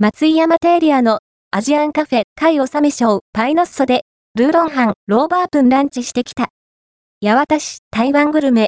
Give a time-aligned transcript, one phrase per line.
[0.00, 1.18] 松井山テーリアの
[1.50, 4.04] アジアンカフェ海納め賞パイノッソで、
[4.36, 6.50] ルーロンハン、ローバープンランチしてきた。
[7.20, 8.66] 八幡市台湾グルメ